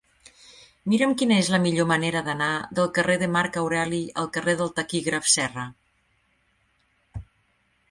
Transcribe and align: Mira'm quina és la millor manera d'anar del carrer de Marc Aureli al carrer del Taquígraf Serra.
Mira'm 0.93 1.11
quina 1.21 1.35
és 1.41 1.49
la 1.55 1.59
millor 1.65 1.87
manera 1.91 2.23
d'anar 2.29 2.47
del 2.79 2.89
carrer 2.95 3.19
de 3.25 3.29
Marc 3.35 3.61
Aureli 3.63 4.01
al 4.23 4.33
carrer 4.39 4.57
del 4.65 4.75
Taquígraf 4.81 5.31
Serra. 5.37 5.69